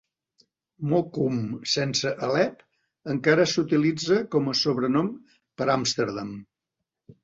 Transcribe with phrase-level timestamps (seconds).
[0.93, 1.35] "Mokum",
[1.75, 2.65] sense "Aleph",
[3.17, 6.39] encara s'utilitza com a sobrenom per a Amsterdam.